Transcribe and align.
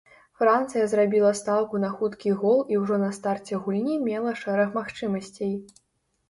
Францыя 0.37 0.85
зрабіла 0.93 1.31
стаўку 1.39 1.81
на 1.83 1.91
хуткі 1.99 2.31
гол 2.39 2.63
і 2.77 2.79
ўжо 2.85 2.97
на 3.03 3.11
старце 3.19 3.61
гульні 3.67 3.99
мела 4.07 4.33
шэраг 4.41 4.69
магчымасцей. 4.81 5.55